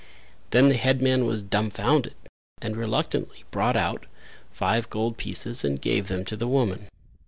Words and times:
Then 0.49 0.69
the 0.69 0.77
headman 0.77 1.27
was 1.27 1.43
dumbfounded 1.43 2.15
and 2.59 2.75
reluctantly 2.75 3.43
brought 3.51 3.75
out 3.75 4.07
five 4.51 4.89
gold 4.89 5.15
pieces 5.15 5.63
and 5.63 5.79
gave 5.79 6.07
them 6.07 6.25
to 6.25 6.35
the 6.35 6.47
woman. 6.47 6.87